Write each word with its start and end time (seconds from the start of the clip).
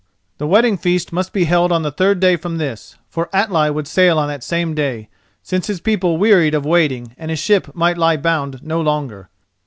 The 0.39 0.47
wedding 0.47 0.77
feast 0.79 1.13
must 1.13 1.31
be 1.31 1.43
held 1.43 1.71
on 1.71 1.83
the 1.83 1.91
third 1.91 2.19
day 2.19 2.35
from 2.35 2.57
this, 2.57 2.95
for 3.07 3.29
Atli 3.31 3.69
would 3.69 3.87
sail 3.87 4.17
on 4.17 4.29
that 4.29 4.43
same 4.43 4.73
day, 4.73 5.09
since 5.43 5.67
his 5.67 5.79
people 5.79 6.17
wearied 6.17 6.55
of 6.55 6.65
waiting 6.65 7.13
and 7.19 7.29
his 7.29 7.37
ship 7.39 7.75
might 7.75 7.99
lie 7.99 8.17
bound 8.17 8.63
no 8.63 8.81
longer. 8.81 9.29